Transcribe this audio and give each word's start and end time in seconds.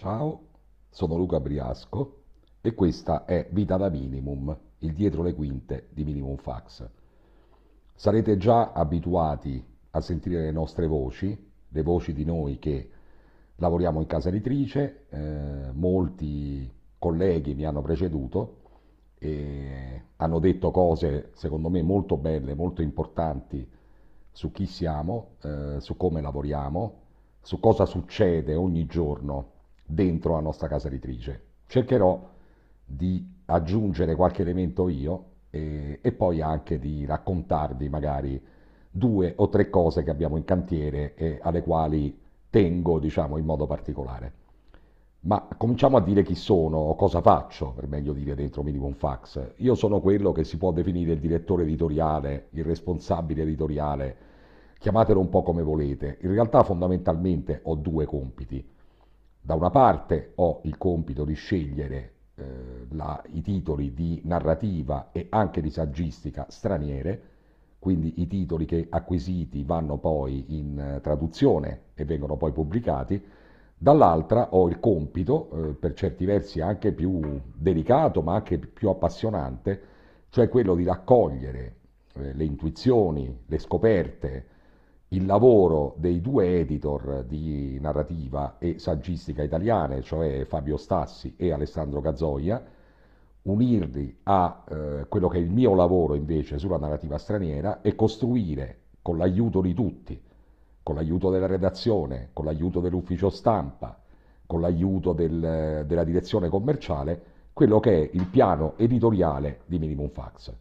Ciao, 0.00 0.44
sono 0.88 1.14
Luca 1.14 1.40
Briasco 1.40 2.22
e 2.62 2.72
questa 2.72 3.26
è 3.26 3.46
Vita 3.50 3.76
da 3.76 3.90
Minimum, 3.90 4.56
il 4.78 4.94
dietro 4.94 5.22
le 5.22 5.34
quinte 5.34 5.88
di 5.90 6.04
Minimum 6.04 6.36
Fax. 6.36 6.88
Sarete 7.96 8.38
già 8.38 8.72
abituati 8.72 9.62
a 9.90 10.00
sentire 10.00 10.40
le 10.40 10.52
nostre 10.52 10.86
voci, 10.86 11.38
le 11.68 11.82
voci 11.82 12.14
di 12.14 12.24
noi 12.24 12.58
che 12.58 12.90
lavoriamo 13.56 14.00
in 14.00 14.06
casa 14.06 14.30
editrice, 14.30 15.04
eh, 15.10 15.70
molti 15.74 16.72
colleghi 16.98 17.54
mi 17.54 17.66
hanno 17.66 17.82
preceduto 17.82 18.60
e 19.18 20.02
hanno 20.16 20.38
detto 20.38 20.70
cose 20.70 21.32
secondo 21.34 21.68
me 21.68 21.82
molto 21.82 22.16
belle, 22.16 22.54
molto 22.54 22.80
importanti 22.80 23.70
su 24.32 24.50
chi 24.50 24.64
siamo, 24.64 25.32
eh, 25.42 25.76
su 25.80 25.94
come 25.98 26.22
lavoriamo, 26.22 27.00
su 27.42 27.60
cosa 27.60 27.84
succede 27.84 28.54
ogni 28.54 28.86
giorno 28.86 29.58
dentro 29.90 30.34
la 30.34 30.40
nostra 30.40 30.68
casa 30.68 30.88
editrice. 30.88 31.42
Cercherò 31.66 32.28
di 32.84 33.38
aggiungere 33.46 34.14
qualche 34.14 34.42
elemento 34.42 34.88
io 34.88 35.24
e, 35.50 35.98
e, 36.00 36.12
poi 36.12 36.40
anche 36.40 36.78
di 36.78 37.04
raccontarvi 37.04 37.88
magari 37.88 38.40
due 38.90 39.34
o 39.36 39.48
tre 39.48 39.68
cose 39.68 40.02
che 40.02 40.10
abbiamo 40.10 40.36
in 40.36 40.44
cantiere 40.44 41.14
e 41.14 41.38
alle 41.42 41.62
quali 41.62 42.18
tengo, 42.48 42.98
diciamo, 42.98 43.36
in 43.36 43.44
modo 43.44 43.66
particolare. 43.66 44.32
Ma 45.22 45.46
cominciamo 45.56 45.96
a 45.96 46.00
dire 46.00 46.22
chi 46.22 46.34
sono 46.34 46.94
cosa 46.96 47.20
faccio, 47.20 47.72
per 47.72 47.86
meglio 47.86 48.12
dire, 48.12 48.34
dentro 48.34 48.62
Minimum 48.62 48.94
Fax. 48.94 49.52
Io 49.56 49.74
sono 49.74 50.00
quello 50.00 50.32
che 50.32 50.44
si 50.44 50.56
può 50.56 50.72
definire 50.72 51.12
il 51.12 51.20
direttore 51.20 51.64
editoriale, 51.64 52.46
il 52.50 52.64
responsabile 52.64 53.42
editoriale, 53.42 54.16
chiamatelo 54.78 55.20
un 55.20 55.28
po' 55.28 55.42
come 55.42 55.62
volete. 55.62 56.18
In 56.22 56.32
realtà 56.32 56.62
fondamentalmente 56.62 57.60
ho 57.64 57.74
due 57.74 58.06
compiti. 58.06 58.66
Da 59.50 59.56
una 59.56 59.70
parte 59.70 60.30
ho 60.36 60.60
il 60.62 60.78
compito 60.78 61.24
di 61.24 61.34
scegliere 61.34 62.12
eh, 62.36 62.44
la, 62.90 63.20
i 63.32 63.42
titoli 63.42 63.92
di 63.92 64.20
narrativa 64.22 65.08
e 65.10 65.26
anche 65.28 65.60
di 65.60 65.70
saggistica 65.70 66.46
straniere, 66.48 67.22
quindi 67.80 68.20
i 68.20 68.28
titoli 68.28 68.64
che 68.64 68.86
acquisiti 68.88 69.64
vanno 69.64 69.98
poi 69.98 70.56
in 70.56 70.78
eh, 70.78 71.00
traduzione 71.00 71.86
e 71.94 72.04
vengono 72.04 72.36
poi 72.36 72.52
pubblicati, 72.52 73.20
dall'altra 73.76 74.54
ho 74.54 74.68
il 74.68 74.78
compito, 74.78 75.50
eh, 75.50 75.72
per 75.72 75.94
certi 75.94 76.24
versi 76.24 76.60
anche 76.60 76.92
più 76.92 77.40
delicato 77.52 78.22
ma 78.22 78.34
anche 78.34 78.56
più 78.56 78.88
appassionante, 78.88 79.82
cioè 80.28 80.48
quello 80.48 80.76
di 80.76 80.84
raccogliere 80.84 81.74
eh, 82.14 82.34
le 82.34 82.44
intuizioni, 82.44 83.36
le 83.46 83.58
scoperte, 83.58 84.46
il 85.12 85.26
lavoro 85.26 85.94
dei 85.96 86.20
due 86.20 86.60
editor 86.60 87.24
di 87.24 87.78
narrativa 87.80 88.56
e 88.58 88.78
saggistica 88.78 89.42
italiane, 89.42 90.02
cioè 90.02 90.44
Fabio 90.44 90.76
Stassi 90.76 91.34
e 91.36 91.52
Alessandro 91.52 92.00
Gazzoia, 92.00 92.62
unirli 93.42 94.18
a 94.24 94.64
eh, 94.68 95.06
quello 95.08 95.26
che 95.28 95.38
è 95.38 95.40
il 95.40 95.50
mio 95.50 95.74
lavoro 95.74 96.14
invece 96.14 96.58
sulla 96.58 96.78
narrativa 96.78 97.18
straniera 97.18 97.80
e 97.80 97.96
costruire 97.96 98.78
con 99.02 99.16
l'aiuto 99.16 99.60
di 99.60 99.74
tutti, 99.74 100.20
con 100.82 100.94
l'aiuto 100.94 101.30
della 101.30 101.46
redazione, 101.46 102.28
con 102.32 102.44
l'aiuto 102.44 102.78
dell'ufficio 102.78 103.30
stampa, 103.30 103.98
con 104.46 104.60
l'aiuto 104.60 105.12
del, 105.12 105.84
della 105.86 106.04
direzione 106.04 106.48
commerciale, 106.48 107.22
quello 107.52 107.80
che 107.80 108.02
è 108.02 108.10
il 108.12 108.26
piano 108.26 108.74
editoriale 108.76 109.62
di 109.66 109.78
Minimum 109.80 110.10
Fax 110.10 110.54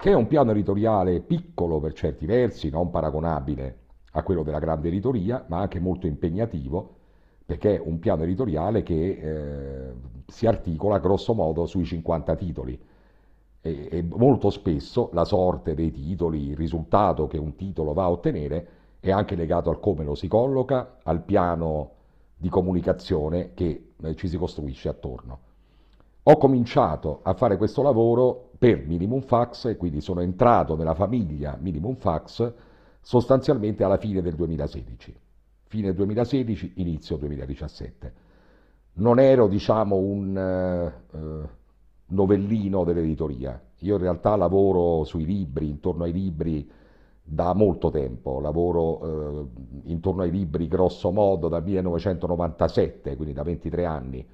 che 0.00 0.12
è 0.12 0.14
un 0.14 0.26
piano 0.26 0.52
editoriale 0.52 1.20
piccolo 1.20 1.78
per 1.78 1.92
certi 1.92 2.24
versi, 2.24 2.70
non 2.70 2.88
paragonabile 2.88 3.78
a 4.12 4.22
quello 4.22 4.42
della 4.42 4.58
grande 4.58 4.88
editoria, 4.88 5.44
ma 5.48 5.58
anche 5.58 5.78
molto 5.78 6.06
impegnativo, 6.06 6.96
perché 7.44 7.76
è 7.76 7.82
un 7.84 7.98
piano 7.98 8.22
editoriale 8.22 8.82
che 8.82 8.94
eh, 8.94 9.92
si 10.26 10.46
articola 10.46 10.98
grosso 10.98 11.34
modo 11.34 11.66
sui 11.66 11.84
50 11.84 12.34
titoli. 12.34 12.80
E, 13.60 13.88
e 13.90 14.02
molto 14.02 14.48
spesso 14.48 15.10
la 15.12 15.26
sorte 15.26 15.74
dei 15.74 15.90
titoli, 15.90 16.48
il 16.48 16.56
risultato 16.56 17.26
che 17.26 17.36
un 17.36 17.54
titolo 17.54 17.92
va 17.92 18.04
a 18.04 18.10
ottenere, 18.10 18.68
è 19.00 19.10
anche 19.10 19.34
legato 19.34 19.68
al 19.68 19.80
come 19.80 20.02
lo 20.02 20.14
si 20.14 20.28
colloca, 20.28 20.96
al 21.02 21.20
piano 21.22 21.90
di 22.38 22.48
comunicazione 22.48 23.52
che 23.52 23.90
eh, 24.02 24.14
ci 24.16 24.28
si 24.28 24.38
costruisce 24.38 24.88
attorno. 24.88 25.40
Ho 26.22 26.38
cominciato 26.38 27.20
a 27.22 27.34
fare 27.34 27.58
questo 27.58 27.82
lavoro 27.82 28.49
per 28.60 28.84
Minimum 28.86 29.22
Fax 29.22 29.64
e 29.64 29.76
quindi 29.78 30.02
sono 30.02 30.20
entrato 30.20 30.76
nella 30.76 30.92
famiglia 30.92 31.56
Minimum 31.58 31.94
Fax 31.94 32.52
sostanzialmente 33.00 33.84
alla 33.84 33.96
fine 33.96 34.20
del 34.20 34.34
2016. 34.34 35.16
Fine 35.64 35.94
2016, 35.94 36.72
inizio 36.74 37.16
2017. 37.16 38.12
Non 38.96 39.18
ero, 39.18 39.48
diciamo, 39.48 39.96
un 39.96 40.92
uh, 41.10 41.48
novellino 42.08 42.84
dell'editoria. 42.84 43.58
Io 43.78 43.94
in 43.94 44.02
realtà 44.02 44.36
lavoro 44.36 45.04
sui 45.04 45.24
libri, 45.24 45.70
intorno 45.70 46.04
ai 46.04 46.12
libri, 46.12 46.70
da 47.22 47.54
molto 47.54 47.88
tempo. 47.88 48.40
Lavoro 48.40 49.06
uh, 49.06 49.50
intorno 49.84 50.20
ai 50.20 50.30
libri, 50.30 50.68
grosso 50.68 51.10
modo, 51.10 51.48
dal 51.48 51.64
1997, 51.64 53.16
quindi 53.16 53.32
da 53.32 53.42
23 53.42 53.84
anni 53.86 54.28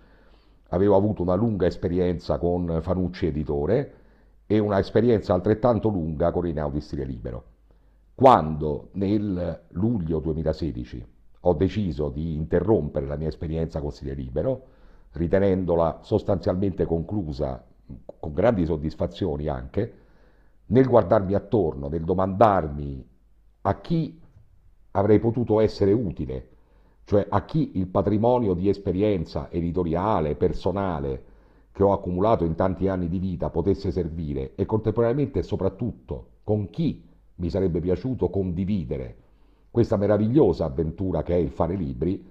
avevo 0.71 0.97
avuto 0.97 1.23
una 1.23 1.37
lunga 1.37 1.67
esperienza 1.67 2.39
con 2.39 2.81
Fanucci 2.83 3.27
Editore 3.27 4.05
e 4.47 4.59
una 4.59 4.79
esperienza 4.79 5.35
altrettanto 5.35 5.89
lunga 5.89 6.31
con 6.31 6.43
Rinaldi 6.43 6.81
Stile 6.81 7.05
Libero. 7.05 7.45
Quando 8.15 8.89
nel 8.93 9.65
luglio 9.71 10.21
2016 10.21 11.07
ho 11.41 11.53
deciso 11.55 12.09
di 12.09 12.35
interrompere 12.35 13.07
la 13.07 13.17
mia 13.17 13.29
esperienza 13.29 13.81
con 13.81 13.91
Stile 13.91 14.15
Libero, 14.15 14.67
ritenendola 15.13 16.01
sostanzialmente 16.03 16.85
conclusa, 16.85 17.65
con 18.19 18.33
grandi 18.33 18.65
soddisfazioni 18.65 19.49
anche, 19.49 19.95
nel 20.67 20.87
guardarmi 20.87 21.35
attorno, 21.35 21.89
nel 21.89 22.05
domandarmi 22.05 23.09
a 23.63 23.81
chi 23.81 24.21
avrei 24.93 25.19
potuto 25.19 25.61
essere 25.61 25.93
utile 25.93 26.55
cioè 27.07 27.25
a 27.29 27.45
chi 27.45 27.79
il 27.79 27.87
patrimonio 27.87 28.53
di 28.53 28.69
esperienza 28.69 29.49
editoriale, 29.49 30.35
personale, 30.35 31.23
che 31.77 31.83
ho 31.83 31.93
accumulato 31.93 32.47
in 32.47 32.55
tanti 32.55 32.89
anni 32.89 33.07
di 33.07 33.19
vita 33.19 33.51
potesse 33.51 33.91
servire 33.91 34.55
e 34.55 34.65
contemporaneamente 34.65 35.43
soprattutto 35.43 36.29
con 36.43 36.71
chi 36.71 37.05
mi 37.35 37.51
sarebbe 37.51 37.81
piaciuto 37.81 38.31
condividere 38.31 39.17
questa 39.71 39.99
meravigliosa 39.99 40.65
avventura 40.65 41.23
che 41.23 41.35
è 41.35 41.37
il 41.37 41.51
fare 41.51 41.75
libri, 41.75 42.27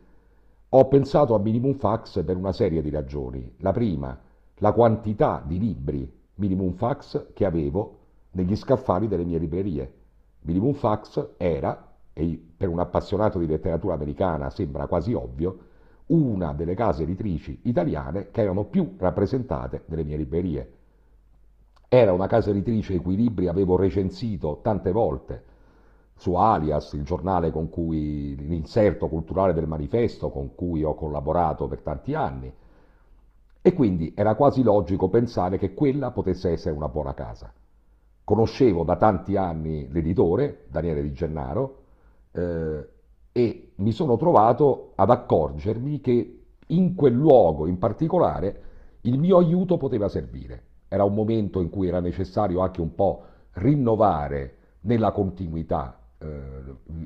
ho 0.68 0.88
pensato 0.88 1.36
a 1.36 1.38
Minimum 1.40 1.76
Fax 1.76 2.24
per 2.24 2.38
una 2.38 2.52
serie 2.54 2.82
di 2.82 2.90
ragioni. 2.90 3.54
La 3.58 3.72
prima, 3.72 4.20
la 4.56 4.72
quantità 4.72 5.44
di 5.46 5.60
libri 5.60 6.12
Minimum 6.34 6.72
Fax 6.72 7.28
che 7.34 7.46
avevo 7.46 8.00
negli 8.32 8.56
scaffali 8.56 9.08
delle 9.08 9.26
mie 9.26 9.38
librerie. 9.38 9.94
Minimum 10.42 10.74
Fax 10.74 11.34
era 11.38 11.98
e 12.14 12.44
per 12.58 12.70
un 12.70 12.80
appassionato 12.80 13.38
di 13.38 13.46
letteratura 13.46 13.94
americana 13.94 14.50
sembra 14.50 14.88
quasi 14.88 15.14
ovvio, 15.14 15.58
una 16.08 16.54
delle 16.54 16.76
case 16.76 17.04
editrici 17.04 17.60
italiane 17.64 18.30
che 18.32 18.42
erano 18.42 18.66
più 18.66 18.96
rappresentate 18.98 19.84
nelle 19.88 20.04
mie 20.04 20.18
librerie. 20.18 20.72
Era 21.88 22.14
una 22.14 22.28
casa 22.28 22.50
editrice 22.50 22.94
i 22.94 23.00
cui 23.00 23.16
libri 23.16 23.48
avevo 23.48 23.76
recensito 23.76 24.60
tante 24.62 24.92
volte 24.92 25.44
su 26.18 26.34
Alias, 26.36 26.94
il 26.94 27.04
giornale 27.04 27.52
con 27.52 27.70
cui 27.70 28.36
l'inserto 28.36 29.08
culturale 29.08 29.54
del 29.54 29.68
manifesto 29.68 30.30
con 30.30 30.56
cui 30.56 30.84
ho 30.84 30.96
collaborato 30.96 31.68
per 31.68 31.82
tanti 31.82 32.14
anni. 32.14 32.54
E 33.62 33.74
quindi 33.74 34.14
era 34.16 34.36
quasi 34.36 34.62
logico 34.64 35.10
pensare 35.10 35.58
che 35.58 35.74
quella 35.74 36.12
potesse 36.12 36.52
essere 36.52 36.76
una 36.76 36.88
buona 36.88 37.14
casa. 37.14 37.52
Conoscevo 38.24 38.84
da 38.84 38.96
tanti 38.96 39.36
anni 39.36 39.88
l'editore, 39.92 40.66
Daniele 40.70 41.02
Di 41.02 41.12
Gennaro, 41.12 41.78
eh, 42.32 42.90
e 43.32 43.65
mi 43.76 43.92
sono 43.92 44.18
trovato 44.18 44.92
ad 44.96 45.10
accorgermi 45.10 46.00
che 46.00 46.44
in 46.68 46.96
quel 46.96 47.14
luogo 47.14 47.68
in 47.68 47.78
particolare 47.78 48.62
il 49.02 49.20
mio 49.20 49.38
aiuto 49.38 49.78
poteva 49.78 50.08
servire. 50.08 50.64
Era 50.88 51.04
un 51.04 51.14
momento 51.14 51.62
in 51.62 51.70
cui 51.70 51.88
era 51.88 52.00
necessario 52.00 52.62
anche 52.62 52.82
un 52.82 52.96
po' 52.96 53.24
rinnovare 53.54 54.58
nella 54.82 55.12
continuità 55.12 56.00
eh, 56.18 56.28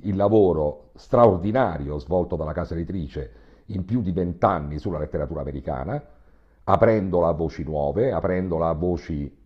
il 0.02 0.16
lavoro 0.16 0.92
straordinario 0.96 1.98
svolto 1.98 2.36
dalla 2.36 2.54
casa 2.54 2.74
editrice 2.74 3.32
in 3.68 3.86
più 3.86 4.02
di 4.02 4.12
vent'anni 4.12 4.80
sulla 4.80 5.00
letteratura 5.00 5.42
americana, 5.42 6.02
aprendola 6.64 7.28
a 7.28 7.34
voci 7.34 7.64
nuove, 7.64 8.12
aprendola 8.12 8.70
a 8.70 8.74
voci 8.74 9.38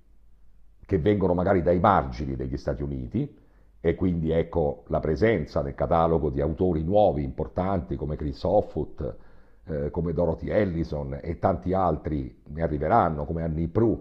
che 0.86 1.00
vengono 1.00 1.34
magari 1.34 1.62
dai 1.62 1.80
margini 1.80 2.36
degli 2.36 2.58
Stati 2.58 2.84
Uniti, 2.84 3.42
e 3.86 3.96
quindi 3.96 4.32
ecco 4.32 4.86
la 4.88 5.02
presenza 5.02 5.62
nel 5.62 5.76
catalogo 5.76 6.30
di 6.30 6.40
autori 6.40 6.84
nuovi, 6.84 7.22
importanti 7.22 7.98
come 7.98 8.16
Chris 8.16 8.42
Offutt, 8.44 9.16
eh, 9.66 9.92
come 9.92 10.14
Dorothy 10.14 10.50
Ellison 10.50 11.20
e 11.22 11.38
tanti 11.38 11.74
altri 11.74 12.34
ne 12.46 12.62
arriveranno, 12.62 13.26
come 13.26 13.44
Annie 13.44 13.68
Prue, 13.68 14.00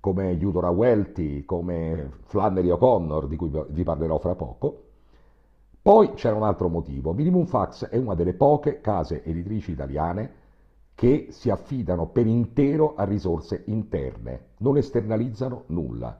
come 0.00 0.30
Eudora 0.30 0.70
Welty, 0.70 1.44
come 1.44 2.10
Flannery 2.22 2.70
O'Connor, 2.70 3.28
di 3.28 3.36
cui 3.36 3.50
vi 3.68 3.82
parlerò 3.82 4.16
fra 4.16 4.34
poco. 4.34 4.84
Poi 5.82 6.14
c'era 6.14 6.34
un 6.34 6.44
altro 6.44 6.70
motivo. 6.70 7.12
Minimum 7.12 7.44
Fax 7.44 7.86
è 7.88 7.98
una 7.98 8.14
delle 8.14 8.32
poche 8.32 8.80
case 8.80 9.22
editrici 9.22 9.72
italiane 9.72 10.32
che 10.94 11.26
si 11.32 11.50
affidano 11.50 12.06
per 12.06 12.26
intero 12.26 12.94
a 12.94 13.04
risorse 13.04 13.64
interne, 13.66 14.52
non 14.60 14.78
esternalizzano 14.78 15.64
nulla. 15.66 16.18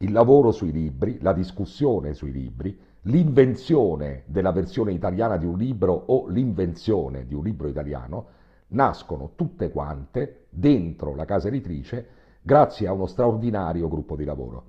Il 0.00 0.12
lavoro 0.12 0.52
sui 0.52 0.70
libri, 0.70 1.18
la 1.20 1.32
discussione 1.32 2.14
sui 2.14 2.30
libri, 2.30 2.78
l'invenzione 3.02 4.22
della 4.26 4.52
versione 4.52 4.92
italiana 4.92 5.36
di 5.36 5.44
un 5.44 5.58
libro 5.58 5.92
o 5.92 6.28
l'invenzione 6.28 7.26
di 7.26 7.34
un 7.34 7.42
libro 7.42 7.66
italiano 7.66 8.26
nascono 8.68 9.32
tutte 9.34 9.70
quante 9.70 10.46
dentro 10.50 11.16
la 11.16 11.24
casa 11.24 11.48
editrice 11.48 12.06
grazie 12.40 12.86
a 12.86 12.92
uno 12.92 13.06
straordinario 13.06 13.88
gruppo 13.88 14.14
di 14.14 14.24
lavoro. 14.24 14.64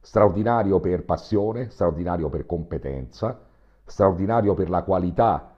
Straordinario 0.00 0.80
per 0.80 1.04
passione, 1.04 1.68
straordinario 1.68 2.30
per 2.30 2.46
competenza, 2.46 3.40
straordinario 3.84 4.54
per 4.54 4.70
la 4.70 4.84
qualità 4.84 5.52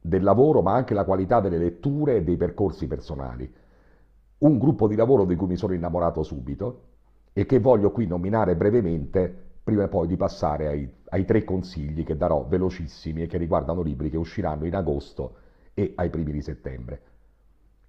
del 0.00 0.24
lavoro, 0.24 0.60
ma 0.62 0.74
anche 0.74 0.92
la 0.92 1.04
qualità 1.04 1.38
delle 1.38 1.58
letture 1.58 2.16
e 2.16 2.24
dei 2.24 2.36
percorsi 2.36 2.88
personali. 2.88 3.48
Un 4.38 4.58
gruppo 4.58 4.88
di 4.88 4.96
lavoro 4.96 5.24
di 5.24 5.36
cui 5.36 5.46
mi 5.46 5.56
sono 5.56 5.72
innamorato 5.72 6.24
subito 6.24 6.94
e 7.38 7.44
che 7.44 7.58
voglio 7.58 7.90
qui 7.90 8.06
nominare 8.06 8.56
brevemente 8.56 9.30
prima 9.62 9.88
poi 9.88 10.06
di 10.06 10.16
passare 10.16 10.68
ai, 10.68 10.90
ai 11.10 11.26
tre 11.26 11.44
consigli 11.44 12.02
che 12.02 12.16
darò 12.16 12.46
velocissimi 12.48 13.20
e 13.20 13.26
che 13.26 13.36
riguardano 13.36 13.82
libri 13.82 14.08
che 14.08 14.16
usciranno 14.16 14.64
in 14.64 14.74
agosto 14.74 15.34
e 15.74 15.92
ai 15.96 16.08
primi 16.08 16.32
di 16.32 16.40
settembre. 16.40 17.00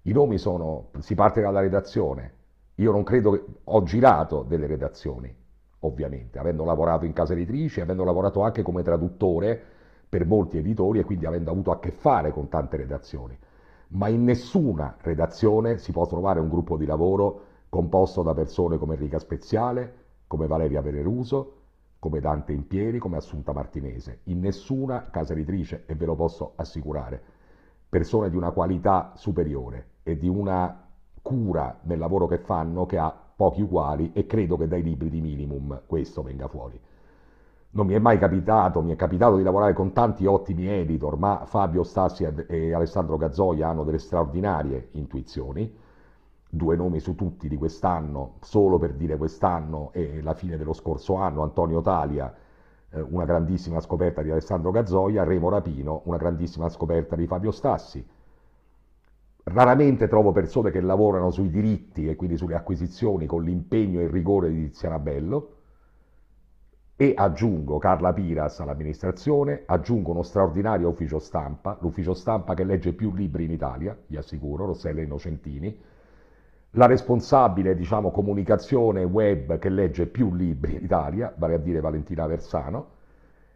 I 0.02 0.12
nomi 0.12 0.36
sono, 0.36 0.90
si 0.98 1.14
parte 1.14 1.40
dalla 1.40 1.60
redazione, 1.60 2.32
io 2.74 2.92
non 2.92 3.02
credo 3.04 3.30
che, 3.30 3.44
ho 3.64 3.82
girato 3.84 4.42
delle 4.42 4.66
redazioni, 4.66 5.34
ovviamente, 5.78 6.38
avendo 6.38 6.64
lavorato 6.64 7.06
in 7.06 7.14
casa 7.14 7.32
editrice, 7.32 7.80
avendo 7.80 8.04
lavorato 8.04 8.42
anche 8.42 8.60
come 8.60 8.82
traduttore, 8.82 9.58
per 10.10 10.26
molti 10.26 10.58
editori 10.58 10.98
e 10.98 11.04
quindi 11.04 11.24
avendo 11.24 11.50
avuto 11.50 11.70
a 11.70 11.78
che 11.78 11.90
fare 11.90 12.32
con 12.32 12.50
tante 12.50 12.76
redazioni. 12.76 13.38
Ma 13.92 14.08
in 14.08 14.24
nessuna 14.24 14.94
redazione 15.00 15.78
si 15.78 15.90
può 15.90 16.06
trovare 16.06 16.38
un 16.38 16.50
gruppo 16.50 16.76
di 16.76 16.84
lavoro 16.84 17.47
composto 17.68 18.22
da 18.22 18.34
persone 18.34 18.78
come 18.78 18.94
Enrica 18.94 19.18
Speziale, 19.18 19.94
come 20.26 20.46
Valeria 20.46 20.80
Veneruso, 20.80 21.54
come 21.98 22.20
Dante 22.20 22.52
Impieri, 22.52 22.98
come 22.98 23.16
Assunta 23.16 23.52
Martinese. 23.52 24.20
In 24.24 24.40
nessuna 24.40 25.08
casa 25.10 25.32
editrice, 25.32 25.84
e 25.86 25.94
ve 25.94 26.06
lo 26.06 26.14
posso 26.14 26.52
assicurare, 26.56 27.20
persone 27.88 28.30
di 28.30 28.36
una 28.36 28.50
qualità 28.50 29.12
superiore 29.16 29.86
e 30.02 30.16
di 30.16 30.28
una 30.28 30.86
cura 31.22 31.78
nel 31.82 31.98
lavoro 31.98 32.26
che 32.26 32.38
fanno 32.38 32.86
che 32.86 32.98
ha 32.98 33.14
pochi 33.36 33.62
uguali 33.62 34.12
e 34.12 34.26
credo 34.26 34.56
che 34.56 34.68
dai 34.68 34.82
libri 34.82 35.10
di 35.10 35.20
minimum 35.20 35.82
questo 35.86 36.22
venga 36.22 36.48
fuori. 36.48 36.80
Non 37.70 37.86
mi 37.86 37.94
è 37.94 37.98
mai 37.98 38.18
capitato, 38.18 38.80
mi 38.80 38.92
è 38.92 38.96
capitato 38.96 39.36
di 39.36 39.42
lavorare 39.42 39.74
con 39.74 39.92
tanti 39.92 40.24
ottimi 40.26 40.66
editor, 40.66 41.18
ma 41.18 41.44
Fabio 41.44 41.82
Stassi 41.82 42.24
e 42.24 42.72
Alessandro 42.72 43.16
Gazzoia 43.16 43.68
hanno 43.68 43.84
delle 43.84 43.98
straordinarie 43.98 44.88
intuizioni, 44.92 45.72
due 46.48 46.76
nomi 46.76 47.00
su 47.00 47.14
tutti 47.14 47.48
di 47.48 47.56
quest'anno, 47.56 48.36
solo 48.40 48.78
per 48.78 48.94
dire 48.94 49.16
quest'anno 49.16 49.90
e 49.92 50.22
la 50.22 50.34
fine 50.34 50.56
dello 50.56 50.72
scorso 50.72 51.14
anno, 51.16 51.42
Antonio 51.42 51.82
Talia, 51.82 52.34
eh, 52.90 53.00
una 53.00 53.24
grandissima 53.24 53.80
scoperta 53.80 54.22
di 54.22 54.30
Alessandro 54.30 54.70
Gazzoia, 54.70 55.24
Remo 55.24 55.50
Rapino, 55.50 56.02
una 56.04 56.16
grandissima 56.16 56.68
scoperta 56.68 57.16
di 57.16 57.26
Fabio 57.26 57.50
Stassi. 57.50 58.06
Raramente 59.44 60.08
trovo 60.08 60.32
persone 60.32 60.70
che 60.70 60.80
lavorano 60.80 61.30
sui 61.30 61.50
diritti 61.50 62.08
e 62.08 62.16
quindi 62.16 62.36
sulle 62.36 62.54
acquisizioni 62.54 63.26
con 63.26 63.42
l'impegno 63.42 64.00
e 64.00 64.04
il 64.04 64.10
rigore 64.10 64.50
di 64.50 64.64
Tiziana 64.64 64.98
Bello, 64.98 65.52
e 67.00 67.14
aggiungo 67.16 67.78
Carla 67.78 68.12
Piras 68.12 68.58
all'amministrazione, 68.58 69.62
aggiungo 69.66 70.10
uno 70.10 70.22
straordinario 70.22 70.88
ufficio 70.88 71.20
stampa, 71.20 71.78
l'ufficio 71.80 72.12
stampa 72.12 72.54
che 72.54 72.64
legge 72.64 72.92
più 72.92 73.14
libri 73.14 73.44
in 73.44 73.52
Italia, 73.52 73.96
vi 74.08 74.16
assicuro, 74.16 74.66
Rossella 74.66 75.00
Innocentini, 75.00 75.80
la 76.78 76.86
responsabile 76.86 77.74
diciamo, 77.74 78.12
comunicazione 78.12 79.02
web 79.02 79.58
che 79.58 79.68
legge 79.68 80.06
più 80.06 80.32
libri 80.32 80.76
in 80.76 80.84
Italia, 80.84 81.34
vale 81.36 81.54
a 81.54 81.58
dire 81.58 81.80
Valentina 81.80 82.24
Versano, 82.28 82.90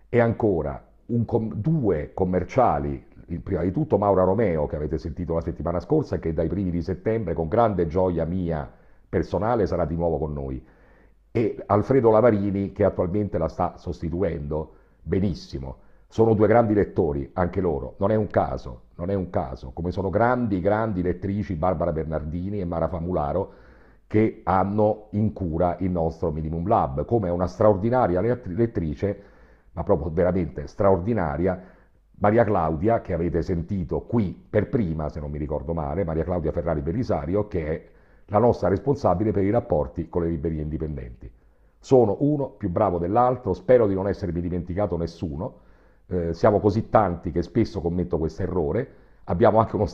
e 0.09 0.19
ancora 0.19 0.85
com 1.25 1.55
due 1.55 2.11
commerciali, 2.15 3.07
prima 3.41 3.63
di 3.63 3.71
tutto 3.71 3.97
Maura 3.97 4.25
Romeo 4.25 4.67
che 4.67 4.75
avete 4.75 4.99
sentito 4.99 5.35
la 5.35 5.41
settimana 5.41 5.79
scorsa 5.79 6.19
che 6.19 6.33
dai 6.33 6.49
primi 6.49 6.73
di 6.73 6.83
settembre 6.83 7.33
con 7.33 7.47
grande 7.47 7.87
gioia 7.87 8.25
mia 8.25 8.69
personale 9.09 9.67
sarà 9.67 9.85
di 9.85 9.95
nuovo 9.95 10.19
con 10.19 10.33
noi 10.33 10.63
e 11.31 11.63
Alfredo 11.65 12.11
Lavarini 12.11 12.73
che 12.73 12.85
attualmente 12.85 13.39
la 13.39 13.49
sta 13.49 13.77
sostituendo 13.77 14.75
benissimo. 15.01 15.77
Sono 16.13 16.35
due 16.35 16.47
grandi 16.47 16.75
lettori, 16.75 17.31
anche 17.33 17.63
loro, 17.63 17.95
non 17.97 18.11
è 18.11 18.17
un 18.17 18.27
caso, 18.27 18.83
non 18.97 19.09
è 19.09 19.15
un 19.15 19.31
caso, 19.31 19.71
come 19.71 19.93
sono 19.93 20.11
grandi, 20.11 20.61
grandi 20.61 21.01
lettrici 21.01 21.55
Barbara 21.55 21.91
Bernardini 21.91 22.61
e 22.61 22.67
Mara 22.67 22.87
Famularo 22.87 23.53
che 24.07 24.43
hanno 24.45 25.07
in 25.13 25.33
cura 25.33 25.77
il 25.79 25.91
nostro 25.91 26.31
Minimum 26.31 26.69
Lab, 26.69 27.07
come 27.07 27.31
una 27.31 27.47
straordinaria 27.47 28.21
lettrice, 28.21 29.23
ma 29.73 29.85
proprio 29.85 30.11
veramente 30.11 30.67
straordinaria, 30.67 31.59
Maria 32.19 32.45
Claudia, 32.45 33.01
che 33.01 33.15
avete 33.15 33.41
sentito 33.41 34.03
qui 34.03 34.39
per 34.51 34.69
prima, 34.69 35.09
se 35.09 35.19
non 35.19 35.31
mi 35.31 35.39
ricordo 35.39 35.73
male, 35.73 36.05
Maria 36.05 36.25
Claudia 36.25 36.53
Ferrari 36.53 36.83
Belisario, 36.83 37.49
che 37.49 37.67
è 37.67 37.89
la 38.27 38.39
nostra 38.39 38.69
responsabile 38.69 39.33
per 39.33 39.45
i 39.45 39.51
rapporti 39.51 40.11
con 40.11 40.25
le 40.25 40.29
librerie 40.29 40.61
indipendenti. 40.61 41.33
Sono 41.79 42.19
uno 42.21 42.51
più 42.51 42.69
bravo 42.69 42.99
dell'altro, 42.99 43.55
spero 43.55 43.87
di 43.87 43.95
non 43.95 44.09
essermi 44.09 44.43
dimenticato 44.43 44.99
nessuno, 44.99 45.71
eh, 46.07 46.33
siamo 46.33 46.61
così 46.61 46.89
tanti 46.89 47.31
che 47.31 47.43
spesso 47.43 47.81
commetto 47.81 48.19
questo 48.19 48.43
errore, 48.43 48.95
abbiamo 49.25 49.59
anche 49.59 49.77
uno, 49.77 49.87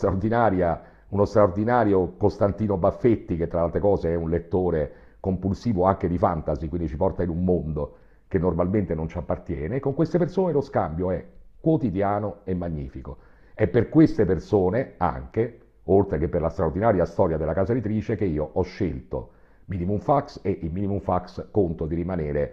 uno 1.08 1.24
straordinario 1.24 2.14
Costantino 2.16 2.76
Baffetti 2.76 3.36
che 3.36 3.46
tra 3.46 3.60
le 3.60 3.64
altre 3.66 3.80
cose 3.80 4.10
è 4.10 4.14
un 4.14 4.28
lettore 4.30 4.92
compulsivo 5.20 5.84
anche 5.84 6.08
di 6.08 6.18
fantasy, 6.18 6.68
quindi 6.68 6.88
ci 6.88 6.96
porta 6.96 7.22
in 7.22 7.30
un 7.30 7.44
mondo 7.44 7.96
che 8.28 8.38
normalmente 8.38 8.94
non 8.94 9.08
ci 9.08 9.18
appartiene, 9.18 9.80
con 9.80 9.94
queste 9.94 10.18
persone 10.18 10.52
lo 10.52 10.60
scambio 10.60 11.10
è 11.10 11.24
quotidiano 11.60 12.40
e 12.44 12.54
magnifico. 12.54 13.18
È 13.54 13.66
per 13.66 13.88
queste 13.88 14.24
persone 14.24 14.94
anche 14.98 15.60
oltre 15.84 16.18
che 16.18 16.28
per 16.28 16.40
la 16.40 16.50
straordinaria 16.50 17.04
storia 17.04 17.36
della 17.36 17.54
casa 17.54 17.72
editrice, 17.72 18.16
che 18.16 18.24
io 18.24 18.48
ho 18.52 18.62
scelto 18.62 19.30
Minimum 19.66 19.98
Fax 19.98 20.40
e 20.42 20.58
il 20.62 20.70
Minimum 20.70 21.00
Fax 21.00 21.50
conto 21.50 21.86
di 21.86 21.94
rimanere 21.94 22.52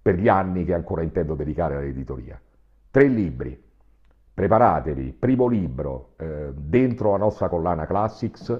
per 0.00 0.16
gli 0.16 0.28
anni 0.28 0.64
che 0.64 0.74
ancora 0.74 1.02
intendo 1.02 1.34
dedicare 1.34 1.76
all'editoria. 1.76 2.40
Tre 2.96 3.08
libri, 3.08 3.62
preparatevi, 4.32 5.12
primo 5.18 5.48
libro, 5.48 6.12
eh, 6.16 6.50
dentro 6.54 7.10
la 7.10 7.18
nostra 7.18 7.46
collana 7.46 7.84
Classics, 7.84 8.58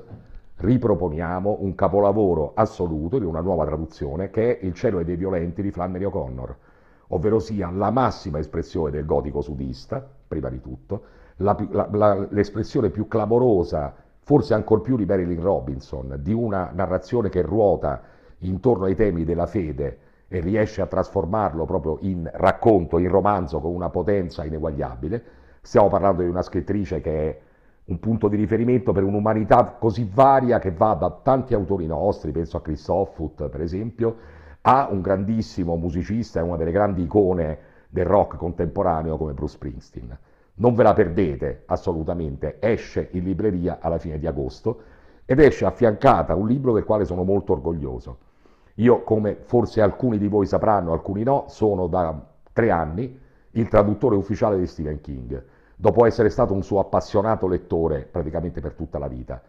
riproponiamo 0.57 1.57
un 1.61 1.75
capolavoro 1.75 2.53
assoluto 2.55 3.19
di 3.19 3.25
una 3.25 3.41
nuova 3.41 3.65
traduzione 3.65 4.29
che 4.29 4.59
è 4.59 4.67
Il 4.67 4.75
cielo 4.75 4.99
e 4.99 5.05
dei 5.05 5.17
violenti 5.17 5.63
di 5.63 5.71
Flannery 5.71 6.05
O'Connor, 6.05 6.57
ovvero 7.09 7.39
sia 7.39 7.71
la 7.71 7.91
massima 7.91 8.39
espressione 8.39 8.91
del 8.91 9.07
gotico 9.07 9.41
sudista, 9.41 10.07
prima 10.29 10.51
di 10.51 10.61
tutto, 10.61 11.05
l'espressione 11.37 12.91
più 12.91 13.09
clamorosa 13.09 13.95
forse 14.19 14.53
ancor 14.53 14.83
più 14.83 14.99
di 14.99 15.07
Marilyn 15.07 15.41
Robinson, 15.41 16.19
di 16.21 16.35
una 16.35 16.73
narrazione 16.75 17.31
che 17.31 17.41
ruota 17.41 18.03
intorno 18.41 18.85
ai 18.85 18.97
temi 18.97 19.25
della 19.25 19.47
fede 19.47 19.99
e 20.29 20.41
riesce 20.41 20.83
a 20.83 20.87
trasformarlo 20.87 21.65
proprio 21.65 21.99
in 22.01 22.29
racconto, 22.35 22.99
in 22.99 23.09
romanzo 23.09 23.61
con 23.61 23.73
una 23.73 23.91
potenza 23.91 24.45
ineguagliabile. 24.45 25.25
Stiamo 25.61 25.89
parlando 25.89 26.23
di 26.23 26.29
una 26.29 26.43
scrittrice 26.43 27.01
che 27.01 27.29
è 27.29 27.41
un 27.87 28.01
punto 28.01 28.27
di 28.29 28.37
riferimento 28.37 28.93
per 28.93 29.05
un'umanità 29.05 29.77
così 29.79 30.09
varia 30.13 30.59
che 30.59 30.73
va 30.73 30.95
da 30.95 31.11
tanti 31.23 31.55
autori 31.55 31.87
nostri, 31.87 32.33
penso 32.33 32.57
a 32.57 32.63
Christoph 32.63 33.15
Foot 33.15 33.49
per 33.49 33.61
esempio, 33.61 34.17
a 34.63 34.89
un 34.91 35.01
grandissimo 35.01 35.77
musicista 35.77 36.41
e 36.41 36.43
una 36.43 36.57
delle 36.57 36.73
grandi 36.73 37.03
icone 37.03 37.59
del 37.89 38.05
rock 38.05 38.37
contemporaneo 38.37 39.17
come 39.17 39.33
Bruce 39.33 39.55
Springsteen. 39.55 40.19
Non 40.55 40.75
ve 40.75 40.83
la 40.83 40.95
perdete 40.95 41.63
assolutamente, 41.67 42.57
esce 42.59 43.09
in 43.13 43.23
libreria 43.23 43.79
alla 43.81 43.99
fine 43.99 44.19
di 44.19 44.27
agosto 44.27 44.83
ed 45.25 45.39
esce 45.39 45.65
affiancata 45.65 46.33
a 46.33 46.37
un 46.37 46.49
libro 46.49 46.73
del 46.73 46.85
quale 46.85 47.05
sono 47.05 47.23
molto 47.23 47.53
orgoglioso. 47.53 48.19
Io, 48.77 49.03
come 49.03 49.37
forse 49.43 49.81
alcuni 49.81 50.19
di 50.19 50.29
voi 50.29 50.47
sapranno, 50.47 50.93
alcuni 50.93 51.23
no, 51.23 51.45
sono 51.49 51.87
da 51.87 52.19
tre 52.53 52.71
anni 52.71 53.19
il 53.53 53.69
traduttore 53.69 54.17
ufficiale 54.17 54.59
di 54.59 54.67
Stephen 54.67 55.01
King, 55.01 55.43
dopo 55.75 56.05
essere 56.05 56.29
stato 56.29 56.53
un 56.53 56.63
suo 56.63 56.81
appassionato 56.81 57.47
lettore 57.47 58.07
praticamente 58.11 58.61
per 58.61 58.75
tutta 58.75 58.99
la 58.99 59.09
vita. 59.09 59.41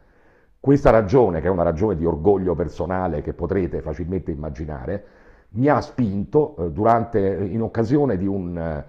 Questa 0.59 0.89
ragione, 0.89 1.41
che 1.41 1.47
è 1.47 1.49
una 1.51 1.63
ragione 1.63 1.95
di 1.95 2.05
orgoglio 2.05 2.55
personale 2.55 3.21
che 3.21 3.33
potrete 3.33 3.81
facilmente 3.81 4.31
immaginare, 4.31 5.05
mi 5.49 5.67
ha 5.67 5.79
spinto 5.81 6.55
eh, 6.57 6.71
durante, 6.71 7.19
in 7.19 7.61
occasione 7.61 8.17
di 8.17 8.25
un 8.25 8.85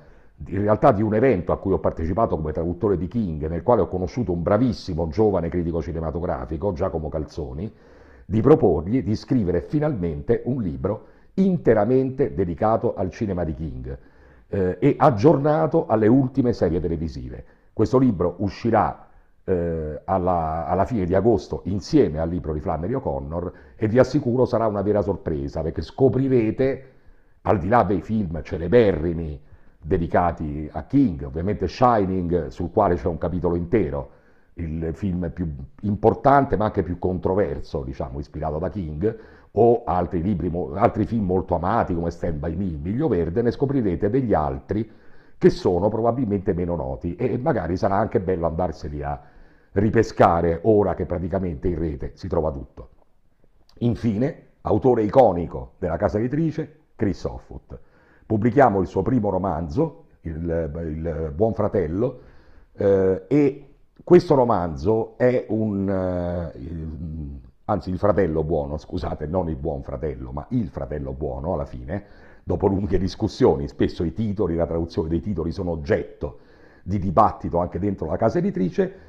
in 0.46 0.60
realtà 0.60 0.92
di 0.92 1.02
un 1.02 1.14
evento 1.14 1.50
a 1.50 1.58
cui 1.58 1.72
ho 1.72 1.80
partecipato 1.80 2.36
come 2.36 2.52
traduttore 2.52 2.96
di 2.96 3.08
King, 3.08 3.48
nel 3.48 3.64
quale 3.64 3.80
ho 3.80 3.88
conosciuto 3.88 4.32
un 4.32 4.42
bravissimo 4.42 5.08
giovane 5.08 5.48
critico 5.48 5.82
cinematografico, 5.82 6.72
Giacomo 6.72 7.08
Calzoni, 7.08 7.72
di 8.30 8.42
proporgli 8.42 9.02
di 9.02 9.16
scrivere 9.16 9.62
finalmente 9.62 10.42
un 10.44 10.60
libro 10.60 11.06
interamente 11.34 12.34
dedicato 12.34 12.92
al 12.94 13.10
cinema 13.10 13.42
di 13.42 13.54
King 13.54 13.98
eh, 14.48 14.76
e 14.78 14.96
aggiornato 14.98 15.86
alle 15.86 16.08
ultime 16.08 16.52
serie 16.52 16.78
televisive. 16.78 17.42
Questo 17.72 17.96
libro 17.96 18.34
uscirà 18.40 19.08
eh, 19.44 20.02
alla, 20.04 20.66
alla, 20.66 20.84
fine 20.84 21.06
di 21.06 21.14
agosto 21.14 21.62
insieme 21.64 22.18
al 22.18 22.28
libro 22.28 22.52
di 22.52 22.60
Flannery 22.60 22.92
O'Connor 22.92 23.52
e 23.76 23.88
vi 23.88 23.98
assicuro 23.98 24.44
sarà 24.44 24.66
una 24.66 24.82
vera 24.82 25.00
sorpresa 25.00 25.62
perché 25.62 25.80
scoprirete, 25.80 26.90
al 27.42 27.58
di 27.58 27.68
là 27.68 27.82
dei 27.82 28.02
film 28.02 28.42
celeberrimi 28.42 29.40
dedicati 29.80 30.68
a 30.70 30.84
King, 30.84 31.22
ovviamente 31.22 31.66
Shining 31.66 32.48
sul 32.48 32.70
quale 32.70 32.96
c'è 32.96 33.06
un 33.06 33.16
capitolo 33.16 33.54
intero, 33.54 34.10
il 34.58 34.90
film 34.94 35.30
più 35.30 35.52
importante 35.82 36.56
ma 36.56 36.66
anche 36.66 36.82
più 36.82 36.98
controverso, 36.98 37.82
diciamo, 37.82 38.18
ispirato 38.18 38.58
da 38.58 38.68
King, 38.70 39.18
o 39.52 39.82
altri, 39.84 40.22
libri, 40.22 40.50
altri 40.74 41.04
film 41.04 41.24
molto 41.24 41.54
amati 41.54 41.94
come 41.94 42.10
Stand 42.10 42.38
By 42.38 42.54
Me, 42.54 42.78
Miglio 42.80 43.08
Verde, 43.08 43.42
ne 43.42 43.50
scoprirete 43.50 44.10
degli 44.10 44.34
altri 44.34 44.90
che 45.38 45.50
sono 45.50 45.88
probabilmente 45.88 46.52
meno 46.52 46.74
noti 46.74 47.14
e 47.16 47.38
magari 47.38 47.76
sarà 47.76 47.96
anche 47.96 48.20
bello 48.20 48.46
andarseli 48.46 49.02
a 49.02 49.20
ripescare 49.72 50.60
ora 50.62 50.94
che 50.94 51.06
praticamente 51.06 51.68
in 51.68 51.78
rete 51.78 52.12
si 52.14 52.28
trova 52.28 52.50
tutto. 52.50 52.88
Infine, 53.78 54.46
autore 54.62 55.02
iconico 55.04 55.74
della 55.78 55.96
casa 55.96 56.18
editrice, 56.18 56.80
Chris 56.96 57.22
Offutt. 57.24 57.78
Pubblichiamo 58.26 58.80
il 58.80 58.86
suo 58.86 59.02
primo 59.02 59.30
romanzo, 59.30 60.04
Il, 60.22 60.34
il 60.34 61.32
Buon 61.34 61.54
Fratello, 61.54 62.20
eh, 62.72 63.24
e 63.28 63.67
questo 64.04 64.34
romanzo 64.34 65.16
è 65.16 65.46
un, 65.48 65.88
eh, 65.88 67.40
anzi 67.64 67.90
il 67.90 67.98
fratello 67.98 68.44
buono, 68.44 68.78
scusate, 68.78 69.26
non 69.26 69.48
il 69.48 69.56
buon 69.56 69.82
fratello, 69.82 70.32
ma 70.32 70.46
il 70.50 70.68
fratello 70.68 71.12
buono 71.12 71.54
alla 71.54 71.66
fine, 71.66 72.04
dopo 72.44 72.66
lunghe 72.66 72.98
discussioni, 72.98 73.68
spesso 73.68 74.04
i 74.04 74.12
titoli, 74.12 74.54
la 74.54 74.66
traduzione 74.66 75.08
dei 75.08 75.20
titoli 75.20 75.52
sono 75.52 75.72
oggetto 75.72 76.38
di 76.82 76.98
dibattito 76.98 77.58
anche 77.58 77.78
dentro 77.78 78.06
la 78.06 78.16
casa 78.16 78.38
editrice, 78.38 79.06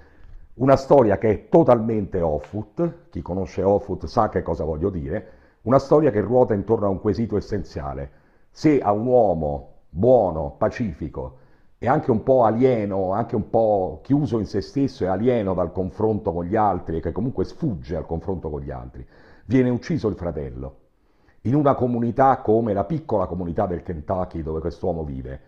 una 0.55 0.75
storia 0.75 1.17
che 1.17 1.29
è 1.29 1.49
totalmente 1.49 2.19
Offut, 2.19 3.09
chi 3.09 3.21
conosce 3.21 3.63
Offut 3.63 4.05
sa 4.05 4.27
che 4.27 4.41
cosa 4.41 4.65
voglio 4.65 4.89
dire, 4.89 5.31
una 5.61 5.79
storia 5.79 6.11
che 6.11 6.19
ruota 6.19 6.53
intorno 6.53 6.87
a 6.87 6.89
un 6.89 6.99
quesito 6.99 7.37
essenziale. 7.37 8.11
Se 8.51 8.81
a 8.81 8.91
un 8.91 9.05
uomo 9.05 9.73
buono, 9.89 10.55
pacifico 10.57 11.37
e 11.79 11.87
anche 11.87 12.11
un 12.11 12.21
po' 12.23 12.43
alieno, 12.43 13.13
anche 13.13 13.35
un 13.35 13.49
po' 13.49 14.01
chiuso 14.03 14.37
in 14.37 14.45
se 14.45 14.59
stesso 14.59 15.05
e 15.05 15.07
alieno 15.07 15.53
dal 15.53 15.71
confronto 15.71 16.33
con 16.33 16.43
gli 16.43 16.57
altri 16.57 16.97
e 16.97 16.99
che 16.99 17.13
comunque 17.13 17.45
sfugge 17.45 17.95
al 17.95 18.05
confronto 18.05 18.49
con 18.49 18.59
gli 18.59 18.69
altri, 18.69 19.07
viene 19.45 19.69
ucciso 19.69 20.09
il 20.09 20.15
fratello 20.15 20.75
in 21.43 21.55
una 21.55 21.73
comunità 21.73 22.37
come 22.39 22.73
la 22.73 22.83
piccola 22.83 23.25
comunità 23.25 23.65
del 23.65 23.81
Kentucky 23.81 24.43
dove 24.43 24.59
quest'uomo 24.59 25.05
vive 25.05 25.39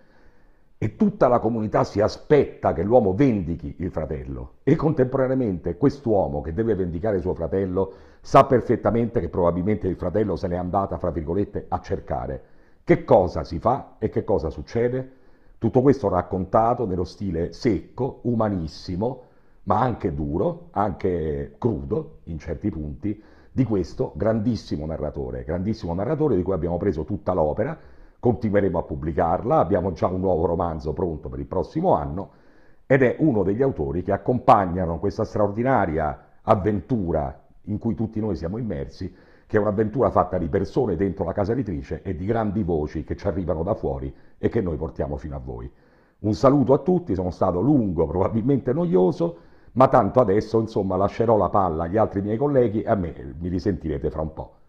e 0.78 0.96
tutta 0.96 1.28
la 1.28 1.40
comunità 1.40 1.84
si 1.84 2.00
aspetta 2.00 2.74
che 2.74 2.82
l'uomo 2.82 3.14
vendichi 3.14 3.76
il 3.80 3.92
fratello 3.92 4.54
e 4.64 4.76
contemporaneamente 4.76 5.76
quest'uomo 5.76 6.42
che 6.42 6.54
deve 6.54 6.76
vendicare 6.76 7.20
suo 7.20 7.34
fratello 7.34 7.94
sa 8.22 8.46
perfettamente 8.46 9.20
che 9.20 9.30
probabilmente 9.30 9.88
il 9.88 9.96
fratello 9.96 10.36
se 10.36 10.48
n'è 10.48 10.56
andata, 10.56 10.98
fra 10.98 11.12
virgolette, 11.12 11.66
a 11.68 11.80
cercare. 11.82 12.44
Che 12.84 13.04
cosa 13.04 13.44
si 13.44 13.60
fa 13.60 13.98
e 14.00 14.10
che 14.10 14.24
cosa 14.24 14.50
succede? 14.50 15.20
Tutto 15.62 15.84
questo 15.84 16.10
raccontato 16.10 16.88
nello 16.88 17.04
stile 17.04 17.54
secco, 17.54 18.22
umanissimo, 18.24 19.26
ma 19.66 19.80
anche 19.80 20.12
duro, 20.12 20.70
anche 20.72 21.54
crudo 21.60 22.22
in 22.24 22.40
certi 22.40 22.72
punti, 22.72 23.22
di 23.52 23.64
questo 23.64 24.12
grandissimo 24.16 24.88
narratore, 24.88 25.44
grandissimo 25.44 25.94
narratore 25.94 26.36
di 26.36 26.42
cui 26.42 26.54
abbiamo 26.54 26.78
preso 26.78 27.04
tutta 27.04 27.34
l'opera, 27.34 27.78
continueremo 28.20 28.80
a 28.80 28.82
pubblicarla, 28.82 29.60
abbiamo 29.60 29.92
già 29.92 30.08
un 30.08 30.22
nuovo 30.22 30.48
romanzo 30.48 30.94
pronto 30.94 31.30
per 31.30 31.38
il 31.38 31.46
prossimo 31.46 31.94
anno 31.94 32.32
ed 32.88 33.04
è 33.04 33.18
uno 33.20 33.44
degli 33.44 33.62
autori 33.62 34.02
che 34.02 34.14
accompagnano 34.14 34.98
questa 34.98 35.26
straordinaria 35.26 36.40
avventura 36.42 37.40
in 37.66 37.78
cui 37.78 37.94
tutti 37.94 38.20
noi 38.20 38.36
siamo 38.36 38.58
immersi, 38.58 39.14
che 39.52 39.58
è 39.58 39.60
un'avventura 39.60 40.10
fatta 40.10 40.38
di 40.38 40.48
persone 40.48 40.96
dentro 40.96 41.26
la 41.26 41.34
casa 41.34 41.52
editrice 41.52 42.02
e 42.04 42.16
di 42.16 42.24
grandi 42.24 42.64
voci 42.64 43.04
che 43.04 43.18
ci 43.18 43.28
arrivano 43.28 43.64
da 43.64 43.74
fuori 43.74 44.16
e 44.38 44.48
che 44.48 44.62
noi 44.62 44.78
portiamo 44.78 45.18
fino 45.18 45.36
a 45.36 45.42
voi. 45.44 45.70
Un 46.20 46.34
saluto 46.36 46.72
a 46.72 46.78
tutti, 46.78 47.14
sono 47.16 47.32
stato 47.32 47.60
lungo, 47.60 48.08
probabilmente 48.08 48.72
noioso, 48.72 49.38
ma 49.74 49.90
tanto 49.90 50.22
adesso 50.22 50.58
insomma 50.58 50.96
lascerò 50.96 51.36
la 51.36 51.50
palla 51.50 51.84
agli 51.84 51.98
altri 51.98 52.22
miei 52.22 52.38
colleghi 52.38 52.82
e 52.82 52.90
a 52.90 52.96
me 52.96 53.36
mi 53.40 53.50
risentirete 53.50 54.10
fra 54.10 54.22
un 54.22 54.32
po'. 54.32 54.56